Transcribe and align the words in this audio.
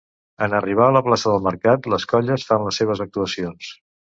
En 0.45 0.53
arribar 0.59 0.87
a 0.91 0.95
la 0.95 1.03
plaça 1.09 1.33
del 1.33 1.45
Mercat, 1.49 1.91
les 1.95 2.07
colles 2.15 2.49
fan 2.53 2.67
les 2.69 2.81
seves 2.83 3.05
actuacions. 3.07 3.71